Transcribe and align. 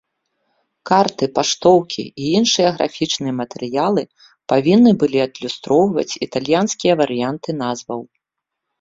Карты, 0.89 1.25
паштоўкі 1.35 2.03
і 2.07 2.23
іншыя 2.39 2.69
графічныя 2.79 3.33
матэрыялы 3.43 4.01
павінны 4.55 4.91
былі 5.07 5.19
адлюстроўваць 5.29 6.11
італьянскія 6.31 6.93
варыянты 7.07 7.49
назваў. 7.65 8.01